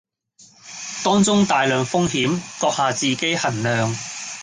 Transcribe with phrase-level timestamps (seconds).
[1.03, 3.95] 當中大量風險，閣下自己衡量